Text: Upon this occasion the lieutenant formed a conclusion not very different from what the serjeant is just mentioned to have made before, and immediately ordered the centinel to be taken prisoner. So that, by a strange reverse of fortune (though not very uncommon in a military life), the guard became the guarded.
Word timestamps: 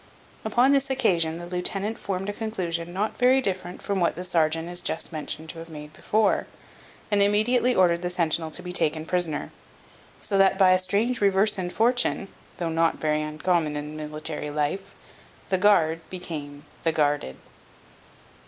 Upon 0.43 0.71
this 0.71 0.89
occasion 0.89 1.37
the 1.37 1.45
lieutenant 1.45 1.99
formed 1.99 2.27
a 2.27 2.33
conclusion 2.33 2.91
not 2.91 3.19
very 3.19 3.39
different 3.39 3.83
from 3.83 3.99
what 3.99 4.15
the 4.15 4.23
serjeant 4.23 4.67
is 4.67 4.81
just 4.81 5.11
mentioned 5.11 5.49
to 5.49 5.59
have 5.59 5.69
made 5.69 5.93
before, 5.93 6.47
and 7.11 7.21
immediately 7.21 7.75
ordered 7.75 8.01
the 8.01 8.09
centinel 8.09 8.49
to 8.53 8.63
be 8.63 8.71
taken 8.71 9.05
prisoner. 9.05 9.51
So 10.19 10.39
that, 10.39 10.57
by 10.57 10.71
a 10.71 10.79
strange 10.79 11.21
reverse 11.21 11.55
of 11.59 11.71
fortune 11.71 12.29
(though 12.57 12.69
not 12.69 12.95
very 12.99 13.21
uncommon 13.21 13.77
in 13.77 13.91
a 13.99 14.07
military 14.07 14.49
life), 14.49 14.95
the 15.49 15.59
guard 15.59 16.01
became 16.09 16.65
the 16.83 16.91
guarded. 16.91 17.35